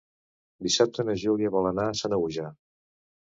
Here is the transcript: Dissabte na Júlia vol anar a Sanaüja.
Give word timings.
Dissabte 0.67 1.03
na 1.09 1.15
Júlia 1.25 1.53
vol 1.57 1.69
anar 1.73 1.85
a 1.89 1.93
Sanaüja. 2.01 2.47